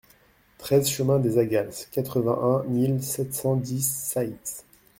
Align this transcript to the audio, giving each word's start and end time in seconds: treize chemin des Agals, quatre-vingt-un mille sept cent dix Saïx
treize 0.57 0.89
chemin 0.89 1.19
des 1.19 1.37
Agals, 1.37 1.85
quatre-vingt-un 1.91 2.63
mille 2.63 3.03
sept 3.03 3.35
cent 3.35 3.55
dix 3.55 3.87
Saïx 3.87 4.65